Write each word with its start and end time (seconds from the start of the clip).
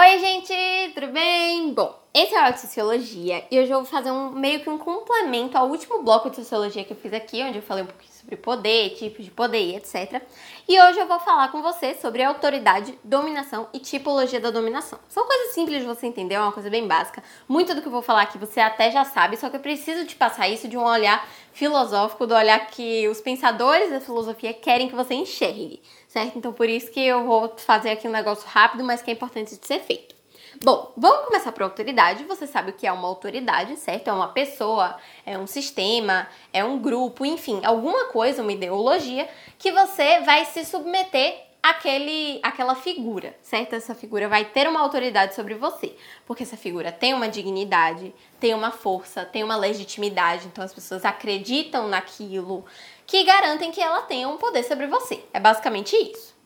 Oi, 0.00 0.18
gente, 0.20 0.54
tudo 0.94 1.08
bem? 1.08 1.74
Bom, 1.74 2.07
esse 2.18 2.34
é 2.34 2.48
o 2.48 2.52
de 2.52 2.60
Sociologia 2.60 3.44
e 3.48 3.60
hoje 3.60 3.70
eu 3.70 3.78
vou 3.78 3.84
fazer 3.84 4.10
um 4.10 4.30
meio 4.30 4.58
que 4.58 4.68
um 4.68 4.76
complemento 4.76 5.56
ao 5.56 5.68
último 5.68 6.02
bloco 6.02 6.28
de 6.28 6.34
Sociologia 6.34 6.82
que 6.82 6.92
eu 6.92 6.96
fiz 6.96 7.12
aqui, 7.12 7.40
onde 7.44 7.58
eu 7.58 7.62
falei 7.62 7.84
um 7.84 7.86
pouquinho 7.86 8.12
sobre 8.12 8.36
poder, 8.36 8.90
tipos 8.96 9.24
de 9.24 9.30
poder 9.30 9.60
e 9.60 9.76
etc. 9.76 10.20
E 10.66 10.80
hoje 10.80 10.98
eu 10.98 11.06
vou 11.06 11.20
falar 11.20 11.52
com 11.52 11.62
você 11.62 11.94
sobre 11.94 12.24
autoridade, 12.24 12.98
dominação 13.04 13.68
e 13.72 13.78
tipologia 13.78 14.40
da 14.40 14.50
dominação. 14.50 14.98
São 15.08 15.28
coisas 15.28 15.54
simples 15.54 15.78
de 15.80 15.86
você 15.86 16.08
entender, 16.08 16.34
é 16.34 16.40
uma 16.40 16.50
coisa 16.50 16.68
bem 16.68 16.88
básica. 16.88 17.22
Muito 17.46 17.72
do 17.72 17.80
que 17.80 17.86
eu 17.86 17.92
vou 17.92 18.02
falar 18.02 18.22
aqui 18.22 18.36
você 18.36 18.58
até 18.58 18.90
já 18.90 19.04
sabe, 19.04 19.36
só 19.36 19.48
que 19.48 19.54
eu 19.54 19.60
preciso 19.60 20.04
te 20.04 20.16
passar 20.16 20.48
isso 20.48 20.66
de 20.66 20.76
um 20.76 20.82
olhar 20.82 21.24
filosófico, 21.52 22.26
do 22.26 22.34
olhar 22.34 22.66
que 22.66 23.06
os 23.08 23.20
pensadores 23.20 23.90
da 23.90 24.00
filosofia 24.00 24.52
querem 24.52 24.88
que 24.88 24.94
você 24.96 25.14
enxergue 25.14 25.80
certo? 26.08 26.36
Então 26.36 26.52
por 26.52 26.68
isso 26.68 26.90
que 26.90 27.00
eu 27.00 27.22
vou 27.24 27.54
fazer 27.58 27.90
aqui 27.90 28.08
um 28.08 28.10
negócio 28.10 28.48
rápido, 28.48 28.82
mas 28.82 29.02
que 29.02 29.10
é 29.10 29.14
importante 29.14 29.56
de 29.56 29.64
ser 29.64 29.78
feito. 29.80 30.17
Bom, 30.64 30.92
vamos 30.96 31.26
começar 31.26 31.52
por 31.52 31.62
autoridade. 31.62 32.24
Você 32.24 32.44
sabe 32.44 32.70
o 32.70 32.72
que 32.72 32.84
é 32.84 32.90
uma 32.90 33.06
autoridade, 33.06 33.76
certo? 33.76 34.08
É 34.08 34.12
uma 34.12 34.28
pessoa, 34.28 34.96
é 35.24 35.38
um 35.38 35.46
sistema, 35.46 36.26
é 36.52 36.64
um 36.64 36.80
grupo, 36.80 37.24
enfim, 37.24 37.60
alguma 37.64 38.06
coisa, 38.06 38.42
uma 38.42 38.52
ideologia 38.52 39.28
que 39.56 39.70
você 39.70 40.20
vai 40.22 40.44
se 40.46 40.64
submeter 40.64 41.44
àquele, 41.62 42.40
àquela 42.42 42.74
figura, 42.74 43.36
certo? 43.40 43.74
Essa 43.74 43.94
figura 43.94 44.28
vai 44.28 44.46
ter 44.46 44.68
uma 44.68 44.80
autoridade 44.80 45.36
sobre 45.36 45.54
você, 45.54 45.94
porque 46.26 46.42
essa 46.42 46.56
figura 46.56 46.90
tem 46.90 47.14
uma 47.14 47.28
dignidade, 47.28 48.12
tem 48.40 48.52
uma 48.52 48.72
força, 48.72 49.24
tem 49.24 49.44
uma 49.44 49.56
legitimidade, 49.56 50.48
então 50.48 50.64
as 50.64 50.74
pessoas 50.74 51.04
acreditam 51.04 51.86
naquilo, 51.86 52.64
que 53.06 53.22
garantem 53.22 53.70
que 53.70 53.80
ela 53.80 54.02
tenha 54.02 54.28
um 54.28 54.36
poder 54.36 54.64
sobre 54.64 54.88
você. 54.88 55.22
É 55.32 55.38
basicamente 55.38 55.94
isso. 55.94 56.37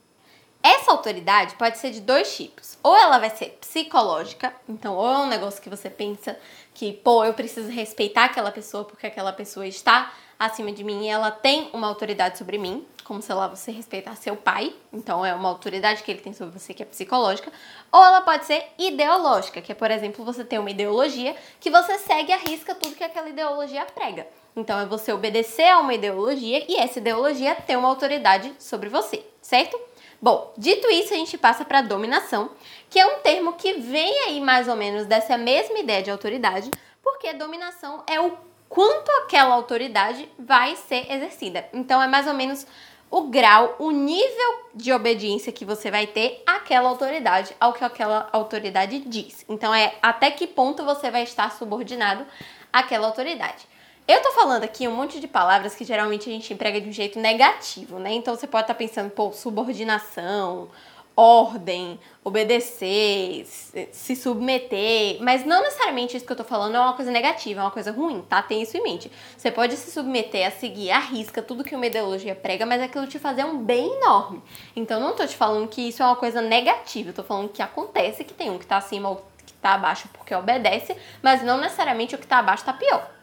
Essa 0.63 0.93
autoridade 0.93 1.55
pode 1.57 1.79
ser 1.79 1.91
de 1.91 2.01
dois 2.01 2.37
tipos. 2.37 2.79
Ou 2.83 2.97
ela 2.97 3.19
vai 3.19 3.31
ser 3.31 3.59
psicológica, 3.61 4.55
então, 4.69 4.97
ou 4.97 5.11
é 5.11 5.19
um 5.19 5.27
negócio 5.27 5.61
que 5.61 5.69
você 5.69 5.91
pensa 5.91 6.39
que, 6.73 6.93
pô, 6.93 7.25
eu 7.25 7.35
preciso 7.35 7.69
respeitar 7.69 8.25
aquela 8.25 8.51
pessoa 8.51 8.85
porque 8.85 9.07
aquela 9.07 9.33
pessoa 9.33 9.67
está 9.67 10.13
acima 10.39 10.73
de 10.73 10.83
mim 10.83 11.05
e 11.05 11.09
ela 11.09 11.31
tem 11.31 11.71
uma 11.73 11.87
autoridade 11.87 12.37
sobre 12.37 12.59
mim, 12.59 12.85
como 13.05 13.23
se 13.23 13.33
lá 13.33 13.47
você 13.47 13.71
respeitar 13.71 14.17
seu 14.17 14.37
pai, 14.37 14.75
então 14.93 15.25
é 15.25 15.33
uma 15.33 15.49
autoridade 15.49 16.03
que 16.03 16.11
ele 16.11 16.21
tem 16.21 16.33
sobre 16.33 16.59
você 16.59 16.75
que 16.75 16.83
é 16.83 16.87
psicológica, 16.87 17.53
ou 17.93 18.03
ela 18.03 18.21
pode 18.23 18.47
ser 18.47 18.65
ideológica, 18.77 19.61
que 19.61 19.71
é, 19.71 19.75
por 19.75 19.91
exemplo, 19.91 20.25
você 20.25 20.45
tem 20.45 20.59
uma 20.59 20.71
ideologia 20.71 21.37
que 21.61 21.71
você 21.71 21.99
segue 21.99 22.33
a 22.33 22.37
risca 22.37 22.75
tudo 22.75 22.97
que 22.97 23.05
aquela 23.05 23.29
ideologia 23.29 23.85
prega. 23.85 24.27
Então 24.57 24.81
é 24.81 24.85
você 24.85 25.13
obedecer 25.13 25.69
a 25.69 25.79
uma 25.79 25.95
ideologia 25.95 26.65
e 26.69 26.77
essa 26.77 26.99
ideologia 26.99 27.55
ter 27.55 27.77
uma 27.77 27.89
autoridade 27.89 28.53
sobre 28.59 28.89
você, 28.89 29.25
certo? 29.41 29.79
Bom, 30.23 30.55
dito 30.57 30.89
isso, 30.89 31.13
a 31.13 31.17
gente 31.17 31.37
passa 31.37 31.65
para 31.65 31.83
dominação, 31.83 32.53
que 32.89 33.01
é 33.01 33.05
um 33.05 33.19
termo 33.19 33.55
que 33.55 33.73
vem 33.73 34.21
aí 34.21 34.41
mais 34.41 34.69
ou 34.69 34.77
menos 34.77 35.05
dessa 35.05 35.37
mesma 35.37 35.81
ideia 35.81 36.01
de 36.01 36.13
autoridade, 36.13 36.71
porque 37.03 37.33
dominação 37.33 38.05
é 38.07 38.21
o 38.21 38.33
quanto 38.69 39.11
aquela 39.23 39.53
autoridade 39.57 40.31
vai 40.39 40.77
ser 40.77 41.11
exercida. 41.13 41.69
Então 41.73 42.01
é 42.01 42.07
mais 42.07 42.29
ou 42.29 42.35
menos 42.35 42.65
o 43.11 43.23
grau, 43.23 43.75
o 43.81 43.91
nível 43.91 44.67
de 44.73 44.93
obediência 44.93 45.53
que 45.53 45.65
você 45.65 45.91
vai 45.91 46.07
ter 46.07 46.41
àquela 46.47 46.89
autoridade, 46.89 47.55
ao 47.59 47.73
que 47.73 47.85
aquela 47.85 48.29
autoridade 48.33 49.01
diz. 49.01 49.45
Então 49.49 49.75
é 49.75 49.93
até 50.01 50.31
que 50.31 50.47
ponto 50.47 50.85
você 50.85 51.11
vai 51.11 51.25
estar 51.25 51.51
subordinado 51.51 52.25
àquela 52.73 53.09
autoridade. 53.09 53.72
Eu 54.07 54.21
tô 54.21 54.33
falando 54.33 54.65
aqui 54.65 54.89
um 54.89 54.97
monte 54.97 55.21
de 55.21 55.29
palavras 55.29 55.75
que 55.75 55.85
geralmente 55.85 56.29
a 56.29 56.33
gente 56.33 56.53
emprega 56.53 56.81
de 56.81 56.89
um 56.89 56.93
jeito 56.93 57.21
negativo, 57.21 58.01
né? 58.01 58.13
Então 58.13 58.35
você 58.35 58.49
pode 58.49 58.65
estar 58.65 58.75
tá 58.75 58.79
pensando, 58.79 59.11
pô, 59.11 59.31
subordinação, 59.31 60.69
ordem, 61.17 62.01
obedecer, 62.25 63.47
se 63.93 64.17
submeter, 64.17 65.19
mas 65.21 65.45
não 65.45 65.63
necessariamente 65.63 66.17
isso 66.17 66.27
que 66.27 66.33
eu 66.33 66.37
tô 66.37 66.43
falando 66.43 66.75
é 66.75 66.81
uma 66.81 66.95
coisa 66.95 67.13
negativa, 67.13 67.61
é 67.61 67.63
uma 67.63 67.71
coisa 67.71 67.93
ruim, 67.93 68.23
tá? 68.23 68.43
Tem 68.43 68.61
isso 68.63 68.77
em 68.77 68.83
mente. 68.83 69.11
Você 69.37 69.53
pode 69.53 69.77
se 69.77 69.93
submeter 69.93 70.49
a 70.49 70.51
seguir 70.51 70.91
a 70.91 70.99
risca 70.99 71.41
tudo 71.41 71.63
que 71.63 71.77
uma 71.77 71.87
ideologia 71.87 72.35
prega, 72.35 72.67
mas 72.67 72.83
aquilo 72.83 73.07
te 73.07 73.21
fazer 73.21 73.45
um 73.45 73.59
bem 73.59 73.99
enorme. 73.99 74.43
Então 74.75 74.99
não 74.99 75.15
tô 75.15 75.25
te 75.27 75.37
falando 75.37 75.69
que 75.69 75.81
isso 75.81 76.03
é 76.03 76.07
uma 76.07 76.17
coisa 76.17 76.41
negativa, 76.41 77.11
eu 77.11 77.15
tô 77.15 77.23
falando 77.23 77.51
que 77.51 77.63
acontece 77.63 78.25
que 78.25 78.35
tem 78.35 78.51
um 78.51 78.59
que 78.59 78.67
tá 78.67 78.79
acima 78.79 79.11
ou 79.11 79.25
que 79.47 79.53
tá 79.55 79.75
abaixo 79.75 80.09
porque 80.13 80.35
obedece, 80.35 80.97
mas 81.23 81.43
não 81.43 81.59
necessariamente 81.59 82.17
o 82.17 82.19
que 82.19 82.27
tá 82.27 82.39
abaixo 82.39 82.65
tá 82.65 82.73
pior. 82.73 83.22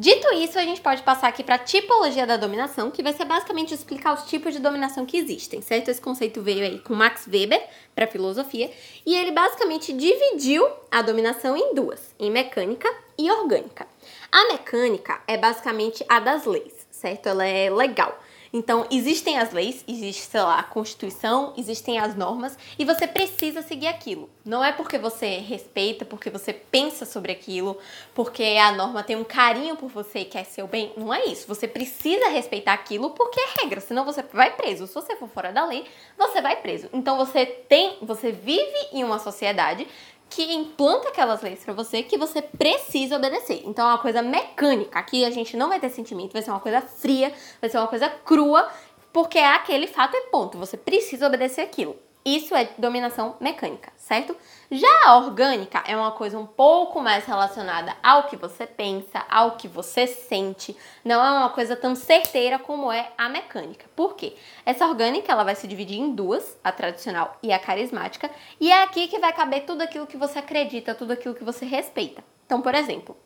Dito 0.00 0.32
isso, 0.34 0.56
a 0.56 0.62
gente 0.62 0.80
pode 0.80 1.02
passar 1.02 1.26
aqui 1.26 1.42
para 1.42 1.56
a 1.56 1.58
tipologia 1.58 2.24
da 2.24 2.36
dominação, 2.36 2.88
que 2.88 3.02
vai 3.02 3.12
ser 3.12 3.24
basicamente 3.24 3.74
explicar 3.74 4.14
os 4.14 4.30
tipos 4.30 4.54
de 4.54 4.60
dominação 4.60 5.04
que 5.04 5.16
existem, 5.16 5.60
certo? 5.60 5.88
Esse 5.88 6.00
conceito 6.00 6.40
veio 6.40 6.62
aí 6.62 6.78
com 6.78 6.94
Max 6.94 7.26
Weber 7.26 7.60
para 7.96 8.06
filosofia, 8.06 8.70
e 9.04 9.16
ele 9.16 9.32
basicamente 9.32 9.92
dividiu 9.92 10.64
a 10.88 11.02
dominação 11.02 11.56
em 11.56 11.74
duas, 11.74 12.14
em 12.16 12.30
mecânica 12.30 12.88
e 13.18 13.28
orgânica. 13.28 13.88
A 14.30 14.52
mecânica 14.52 15.20
é 15.26 15.36
basicamente 15.36 16.04
a 16.08 16.20
das 16.20 16.44
leis, 16.44 16.86
certo? 16.92 17.28
Ela 17.28 17.44
é 17.44 17.68
legal. 17.68 18.16
Então, 18.52 18.86
existem 18.90 19.38
as 19.38 19.52
leis, 19.52 19.84
existe, 19.86 20.22
sei 20.22 20.40
lá, 20.40 20.58
a 20.58 20.62
Constituição, 20.62 21.52
existem 21.56 21.98
as 21.98 22.16
normas 22.16 22.56
e 22.78 22.84
você 22.84 23.06
precisa 23.06 23.62
seguir 23.62 23.88
aquilo. 23.88 24.28
Não 24.44 24.64
é 24.64 24.72
porque 24.72 24.98
você 24.98 25.38
respeita, 25.38 26.04
porque 26.04 26.30
você 26.30 26.52
pensa 26.52 27.04
sobre 27.04 27.32
aquilo, 27.32 27.78
porque 28.14 28.42
a 28.42 28.72
norma 28.72 29.02
tem 29.02 29.16
um 29.16 29.24
carinho 29.24 29.76
por 29.76 29.88
você 29.90 30.20
e 30.20 30.24
quer 30.24 30.44
seu 30.44 30.66
bem. 30.66 30.92
Não 30.96 31.12
é 31.12 31.26
isso. 31.26 31.46
Você 31.46 31.68
precisa 31.68 32.28
respeitar 32.28 32.72
aquilo 32.72 33.10
porque 33.10 33.38
é 33.38 33.62
regra, 33.62 33.80
senão 33.80 34.04
você 34.04 34.22
vai 34.32 34.56
preso. 34.56 34.86
Se 34.86 34.94
você 34.94 35.16
for 35.16 35.28
fora 35.28 35.52
da 35.52 35.66
lei, 35.66 35.84
você 36.16 36.40
vai 36.40 36.56
preso. 36.56 36.88
Então, 36.92 37.16
você 37.16 37.44
tem, 37.44 37.98
você 38.00 38.32
vive 38.32 38.88
em 38.92 39.04
uma 39.04 39.18
sociedade 39.18 39.86
que 40.30 40.52
implanta 40.52 41.08
aquelas 41.08 41.42
leis 41.42 41.64
para 41.64 41.72
você 41.72 42.02
que 42.02 42.18
você 42.18 42.42
precisa 42.42 43.16
obedecer. 43.16 43.62
Então 43.64 43.86
é 43.86 43.92
uma 43.92 43.98
coisa 43.98 44.22
mecânica. 44.22 44.98
Aqui 44.98 45.24
a 45.24 45.30
gente 45.30 45.56
não 45.56 45.68
vai 45.68 45.80
ter 45.80 45.90
sentimento, 45.90 46.32
vai 46.32 46.42
ser 46.42 46.50
uma 46.50 46.60
coisa 46.60 46.80
fria, 46.80 47.32
vai 47.60 47.70
ser 47.70 47.78
uma 47.78 47.86
coisa 47.86 48.08
crua, 48.08 48.68
porque 49.12 49.38
é 49.38 49.46
aquele 49.46 49.86
fato 49.86 50.16
e 50.16 50.30
ponto. 50.30 50.58
Você 50.58 50.76
precisa 50.76 51.26
obedecer 51.26 51.62
aquilo. 51.62 51.96
Isso 52.24 52.54
é 52.54 52.68
dominação 52.76 53.36
mecânica, 53.40 53.90
certo? 53.96 54.36
Já 54.70 55.02
a 55.04 55.16
orgânica 55.16 55.82
é 55.86 55.96
uma 55.96 56.10
coisa 56.10 56.38
um 56.38 56.46
pouco 56.46 57.00
mais 57.00 57.24
relacionada 57.24 57.96
ao 58.02 58.24
que 58.24 58.36
você 58.36 58.66
pensa, 58.66 59.24
ao 59.30 59.52
que 59.52 59.66
você 59.66 60.06
sente. 60.06 60.76
Não 61.04 61.24
é 61.24 61.38
uma 61.38 61.48
coisa 61.48 61.74
tão 61.74 61.94
certeira 61.94 62.58
como 62.58 62.92
é 62.92 63.10
a 63.16 63.28
mecânica. 63.28 63.86
Por 63.96 64.14
quê? 64.14 64.36
Essa 64.66 64.86
orgânica 64.86 65.32
ela 65.32 65.44
vai 65.44 65.54
se 65.54 65.66
dividir 65.66 65.98
em 65.98 66.14
duas, 66.14 66.58
a 66.62 66.70
tradicional 66.70 67.38
e 67.42 67.50
a 67.50 67.58
carismática, 67.58 68.30
e 68.60 68.70
é 68.70 68.82
aqui 68.82 69.08
que 69.08 69.18
vai 69.18 69.32
caber 69.32 69.64
tudo 69.64 69.80
aquilo 69.80 70.06
que 70.06 70.16
você 70.16 70.40
acredita, 70.40 70.94
tudo 70.94 71.12
aquilo 71.12 71.34
que 71.34 71.44
você 71.44 71.64
respeita. 71.64 72.22
Então, 72.44 72.60
por 72.60 72.74
exemplo, 72.74 73.16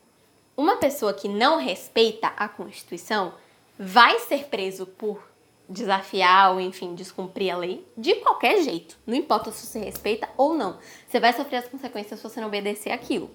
uma 0.55 0.77
pessoa 0.77 1.13
que 1.13 1.27
não 1.27 1.57
respeita 1.57 2.31
a 2.37 2.47
Constituição 2.47 3.33
vai 3.77 4.19
ser 4.19 4.45
preso 4.45 4.85
por 4.85 5.32
desafiar 5.67 6.51
ou, 6.51 6.59
enfim, 6.59 6.93
descumprir 6.93 7.53
a 7.53 7.57
lei 7.57 7.87
de 7.97 8.15
qualquer 8.15 8.61
jeito. 8.61 8.97
Não 9.05 9.15
importa 9.15 9.51
se 9.51 9.65
você 9.65 9.79
respeita 9.79 10.29
ou 10.37 10.53
não. 10.53 10.77
Você 11.07 11.19
vai 11.19 11.33
sofrer 11.33 11.57
as 11.57 11.67
consequências 11.67 12.19
se 12.19 12.23
você 12.27 12.39
não 12.39 12.47
obedecer 12.47 12.91
aquilo. 12.91 13.31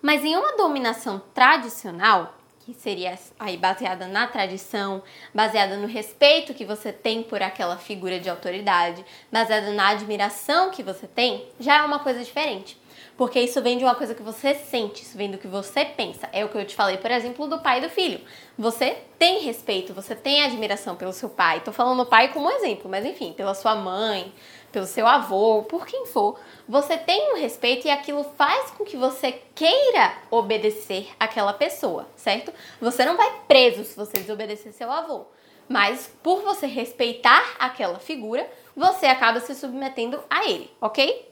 Mas 0.00 0.24
em 0.24 0.36
uma 0.36 0.56
dominação 0.56 1.20
tradicional, 1.34 2.38
que 2.60 2.74
seria 2.74 3.18
aí 3.38 3.56
baseada 3.56 4.06
na 4.06 4.26
tradição, 4.26 5.02
baseada 5.34 5.76
no 5.76 5.86
respeito 5.86 6.52
que 6.52 6.66
você 6.66 6.92
tem 6.92 7.22
por 7.22 7.42
aquela 7.42 7.78
figura 7.78 8.20
de 8.20 8.28
autoridade, 8.28 9.04
baseada 9.32 9.72
na 9.72 9.88
admiração 9.88 10.70
que 10.70 10.82
você 10.82 11.06
tem, 11.06 11.48
já 11.58 11.78
é 11.78 11.82
uma 11.82 11.98
coisa 12.00 12.22
diferente. 12.22 12.78
Porque 13.18 13.40
isso 13.40 13.60
vem 13.60 13.76
de 13.76 13.82
uma 13.82 13.96
coisa 13.96 14.14
que 14.14 14.22
você 14.22 14.54
sente, 14.54 15.02
isso 15.02 15.18
vem 15.18 15.28
do 15.28 15.38
que 15.38 15.48
você 15.48 15.84
pensa. 15.84 16.28
É 16.32 16.44
o 16.44 16.48
que 16.48 16.56
eu 16.56 16.64
te 16.64 16.76
falei, 16.76 16.98
por 16.98 17.10
exemplo, 17.10 17.48
do 17.48 17.58
pai 17.58 17.78
e 17.78 17.80
do 17.80 17.90
filho. 17.90 18.20
Você 18.56 18.96
tem 19.18 19.40
respeito, 19.40 19.92
você 19.92 20.14
tem 20.14 20.44
admiração 20.44 20.94
pelo 20.94 21.12
seu 21.12 21.28
pai. 21.28 21.58
Tô 21.58 21.72
falando 21.72 22.06
pai 22.06 22.32
como 22.32 22.48
exemplo, 22.48 22.88
mas 22.88 23.04
enfim, 23.04 23.32
pela 23.32 23.54
sua 23.54 23.74
mãe, 23.74 24.32
pelo 24.70 24.86
seu 24.86 25.04
avô, 25.04 25.64
por 25.64 25.84
quem 25.84 26.06
for. 26.06 26.38
Você 26.68 26.96
tem 26.96 27.32
um 27.32 27.40
respeito 27.40 27.88
e 27.88 27.90
aquilo 27.90 28.22
faz 28.36 28.70
com 28.70 28.84
que 28.84 28.96
você 28.96 29.32
queira 29.52 30.14
obedecer 30.30 31.08
aquela 31.18 31.52
pessoa, 31.52 32.06
certo? 32.14 32.54
Você 32.80 33.04
não 33.04 33.16
vai 33.16 33.40
preso 33.48 33.82
se 33.82 33.96
você 33.96 34.18
desobedecer 34.18 34.72
seu 34.72 34.92
avô. 34.92 35.26
Mas 35.68 36.08
por 36.22 36.42
você 36.42 36.68
respeitar 36.68 37.56
aquela 37.58 37.98
figura, 37.98 38.48
você 38.76 39.06
acaba 39.06 39.40
se 39.40 39.56
submetendo 39.56 40.22
a 40.30 40.48
ele, 40.48 40.70
ok? 40.80 41.28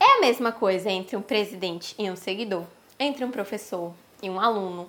É 0.00 0.18
a 0.18 0.20
mesma 0.20 0.52
coisa 0.52 0.90
entre 0.90 1.16
um 1.16 1.22
presidente 1.22 1.94
e 1.98 2.10
um 2.10 2.16
seguidor, 2.16 2.64
entre 2.98 3.24
um 3.24 3.30
professor 3.30 3.92
e 4.22 4.30
um 4.30 4.38
aluno, 4.38 4.88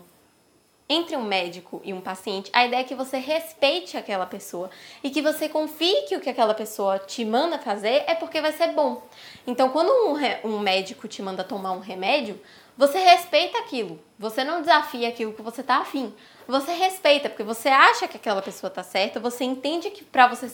entre 0.88 1.16
um 1.16 1.24
médico 1.24 1.82
e 1.84 1.94
um 1.94 2.02
paciente. 2.02 2.50
A 2.54 2.66
ideia 2.66 2.82
é 2.82 2.84
que 2.84 2.96
você 2.96 3.18
respeite 3.18 3.98
aquela 3.98 4.26
pessoa 4.26 4.70
e 5.04 5.10
que 5.10 5.22
você 5.22 5.50
confie 5.50 6.08
que 6.08 6.16
o 6.16 6.20
que 6.20 6.30
aquela 6.30 6.54
pessoa 6.54 7.00
te 7.00 7.24
manda 7.26 7.60
fazer 7.60 8.04
é 8.08 8.16
porque 8.16 8.42
vai 8.42 8.52
ser 8.52 8.70
bom. 8.70 9.04
Então, 9.46 9.70
quando 9.70 9.90
um, 9.90 10.50
um 10.50 10.60
médico 10.60 11.08
te 11.08 11.22
manda 11.22 11.44
tomar 11.44 11.72
um 11.72 11.80
remédio, 11.80 12.40
você 12.78 12.98
respeita 13.00 13.60
aquilo. 13.60 14.00
Você 14.18 14.44
não 14.44 14.62
desafia 14.62 15.10
aquilo 15.10 15.34
que 15.34 15.42
você 15.42 15.62
tá 15.62 15.78
afim. 15.78 16.14
Você 16.48 16.72
respeita, 16.74 17.30
porque 17.30 17.44
você 17.44 17.70
acha 17.70 18.08
que 18.08 18.18
aquela 18.18 18.42
pessoa 18.42 18.70
tá 18.70 18.82
certa, 18.82 19.20
você 19.20 19.44
entende 19.44 19.92
que 19.92 20.04
para 20.04 20.28
você 20.28 20.50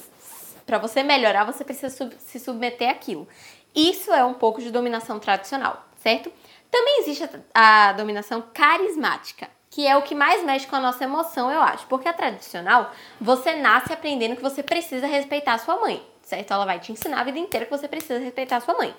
para 0.65 0.79
você 0.79 1.03
melhorar, 1.03 1.43
você 1.43 1.63
precisa 1.63 1.95
sub 1.95 2.15
se 2.17 2.39
submeter 2.39 2.89
àquilo. 2.89 3.27
Isso 3.75 4.13
é 4.13 4.23
um 4.23 4.33
pouco 4.33 4.61
de 4.61 4.71
dominação 4.71 5.19
tradicional, 5.19 5.85
certo? 5.97 6.31
Também 6.71 6.99
existe 6.99 7.29
a, 7.53 7.89
a 7.89 7.93
dominação 7.93 8.43
carismática, 8.53 9.49
que 9.69 9.85
é 9.85 9.97
o 9.97 10.01
que 10.01 10.15
mais 10.15 10.43
mexe 10.43 10.65
com 10.65 10.75
a 10.77 10.79
nossa 10.79 11.03
emoção, 11.03 11.51
eu 11.51 11.61
acho. 11.61 11.85
Porque 11.87 12.07
a 12.07 12.13
tradicional, 12.13 12.91
você 13.19 13.55
nasce 13.55 13.91
aprendendo 13.91 14.37
que 14.37 14.41
você 14.41 14.63
precisa 14.63 15.05
respeitar 15.05 15.55
a 15.55 15.57
sua 15.57 15.79
mãe, 15.79 16.01
certo? 16.21 16.53
Ela 16.53 16.65
vai 16.65 16.79
te 16.79 16.91
ensinar 16.91 17.19
a 17.19 17.23
vida 17.25 17.37
inteira 17.37 17.65
que 17.65 17.71
você 17.71 17.87
precisa 17.87 18.17
respeitar 18.17 18.57
a 18.57 18.61
sua 18.61 18.75
mãe. 18.75 18.95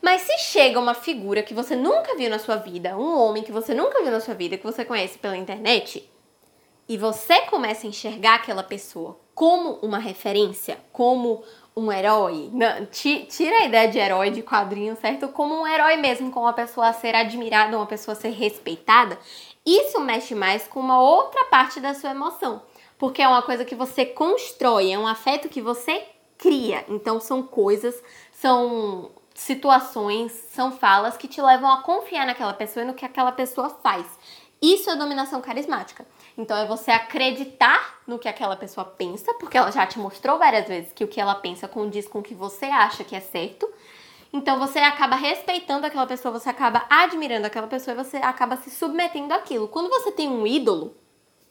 Mas 0.00 0.22
se 0.22 0.38
chega 0.38 0.78
uma 0.78 0.94
figura 0.94 1.42
que 1.42 1.52
você 1.52 1.76
nunca 1.76 2.16
viu 2.16 2.30
na 2.30 2.38
sua 2.38 2.56
vida, 2.56 2.96
um 2.96 3.18
homem 3.18 3.42
que 3.42 3.52
você 3.52 3.74
nunca 3.74 4.00
viu 4.02 4.10
na 4.10 4.20
sua 4.20 4.34
vida, 4.34 4.56
que 4.56 4.64
você 4.64 4.84
conhece 4.84 5.18
pela 5.18 5.36
internet, 5.36 6.08
e 6.88 6.96
você 6.96 7.42
começa 7.42 7.86
a 7.86 7.90
enxergar 7.90 8.36
aquela 8.36 8.62
pessoa 8.62 9.20
como 9.40 9.78
uma 9.80 9.96
referência, 9.96 10.78
como 10.92 11.42
um 11.74 11.90
herói, 11.90 12.50
não, 12.52 12.84
tira 12.84 13.56
a 13.56 13.64
ideia 13.64 13.88
de 13.88 13.98
herói 13.98 14.30
de 14.30 14.42
quadrinho, 14.42 14.94
certo? 14.96 15.28
Como 15.28 15.62
um 15.62 15.66
herói 15.66 15.96
mesmo, 15.96 16.30
como 16.30 16.44
uma 16.44 16.52
pessoa 16.52 16.88
a 16.88 16.92
ser 16.92 17.14
admirada, 17.14 17.74
uma 17.74 17.86
pessoa 17.86 18.14
a 18.14 18.20
ser 18.20 18.32
respeitada, 18.32 19.18
isso 19.64 19.98
mexe 19.98 20.34
mais 20.34 20.68
com 20.68 20.78
uma 20.78 21.00
outra 21.00 21.46
parte 21.46 21.80
da 21.80 21.94
sua 21.94 22.10
emoção, 22.10 22.60
porque 22.98 23.22
é 23.22 23.28
uma 23.28 23.40
coisa 23.40 23.64
que 23.64 23.74
você 23.74 24.04
constrói, 24.04 24.92
é 24.92 24.98
um 24.98 25.06
afeto 25.06 25.48
que 25.48 25.62
você 25.62 26.04
cria. 26.36 26.84
Então 26.86 27.18
são 27.18 27.42
coisas, 27.42 27.94
são 28.32 29.10
situações, 29.34 30.32
são 30.50 30.70
falas 30.70 31.16
que 31.16 31.26
te 31.26 31.40
levam 31.40 31.72
a 31.72 31.80
confiar 31.80 32.26
naquela 32.26 32.52
pessoa 32.52 32.84
e 32.84 32.86
no 32.86 32.92
que 32.92 33.06
aquela 33.06 33.32
pessoa 33.32 33.70
faz. 33.70 34.04
Isso 34.60 34.90
é 34.90 34.96
dominação 34.96 35.40
carismática. 35.40 36.06
Então 36.36 36.56
é 36.56 36.66
você 36.66 36.90
acreditar 36.90 38.00
no 38.06 38.18
que 38.18 38.28
aquela 38.28 38.56
pessoa 38.56 38.84
pensa, 38.84 39.32
porque 39.34 39.56
ela 39.56 39.72
já 39.72 39.86
te 39.86 39.98
mostrou 39.98 40.38
várias 40.38 40.68
vezes 40.68 40.92
que 40.92 41.02
o 41.02 41.08
que 41.08 41.20
ela 41.20 41.34
pensa 41.34 41.66
condiz 41.66 42.06
com 42.06 42.18
o 42.18 42.22
que 42.22 42.34
você 42.34 42.66
acha 42.66 43.02
que 43.02 43.16
é 43.16 43.20
certo. 43.20 43.66
Então 44.32 44.58
você 44.58 44.78
acaba 44.78 45.16
respeitando 45.16 45.86
aquela 45.86 46.06
pessoa, 46.06 46.38
você 46.38 46.50
acaba 46.50 46.84
admirando 46.90 47.46
aquela 47.46 47.66
pessoa 47.66 47.94
e 47.94 48.04
você 48.04 48.18
acaba 48.18 48.56
se 48.56 48.70
submetendo 48.70 49.32
àquilo. 49.32 49.66
Quando 49.66 49.88
você 49.88 50.12
tem 50.12 50.28
um 50.28 50.46
ídolo, 50.46 50.94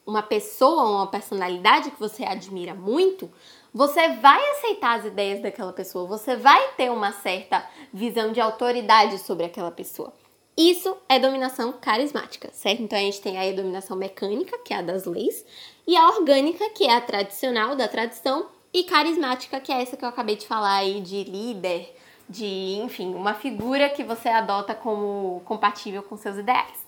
uma 0.05 0.21
pessoa, 0.21 0.83
uma 0.83 1.07
personalidade 1.07 1.91
que 1.91 1.99
você 1.99 2.23
admira 2.23 2.73
muito, 2.73 3.29
você 3.73 4.09
vai 4.13 4.41
aceitar 4.51 4.99
as 4.99 5.05
ideias 5.05 5.41
daquela 5.41 5.73
pessoa, 5.73 6.07
você 6.07 6.35
vai 6.35 6.73
ter 6.73 6.91
uma 6.91 7.11
certa 7.11 7.67
visão 7.91 8.31
de 8.31 8.39
autoridade 8.39 9.17
sobre 9.17 9.45
aquela 9.45 9.71
pessoa. 9.71 10.13
Isso 10.59 10.97
é 11.07 11.17
dominação 11.17 11.71
carismática, 11.71 12.49
certo? 12.51 12.83
Então 12.83 12.99
a 12.99 13.01
gente 13.01 13.21
tem 13.21 13.37
aí 13.37 13.53
a 13.53 13.55
dominação 13.55 13.95
mecânica, 13.95 14.57
que 14.57 14.73
é 14.73 14.79
a 14.79 14.81
das 14.81 15.05
leis, 15.05 15.45
e 15.87 15.95
a 15.95 16.09
orgânica, 16.09 16.69
que 16.71 16.83
é 16.83 16.93
a 16.93 16.99
tradicional, 16.99 17.77
da 17.77 17.87
tradição, 17.87 18.45
e 18.73 18.83
carismática, 18.83 19.61
que 19.61 19.71
é 19.71 19.81
essa 19.81 19.95
que 19.95 20.03
eu 20.03 20.09
acabei 20.09 20.35
de 20.35 20.45
falar 20.45 20.75
aí 20.75 20.99
de 20.99 21.23
líder, 21.23 21.95
de, 22.27 22.77
enfim, 22.83 23.15
uma 23.15 23.33
figura 23.33 23.89
que 23.89 24.03
você 24.03 24.27
adota 24.27 24.75
como 24.75 25.41
compatível 25.45 26.03
com 26.03 26.17
seus 26.17 26.35
ideais. 26.35 26.85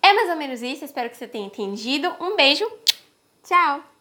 É 0.00 0.12
mais 0.12 0.30
ou 0.30 0.36
menos 0.36 0.62
isso, 0.62 0.84
espero 0.84 1.10
que 1.10 1.16
você 1.16 1.26
tenha 1.26 1.44
entendido. 1.44 2.14
Um 2.20 2.36
beijo, 2.36 2.70
tchau! 3.42 3.97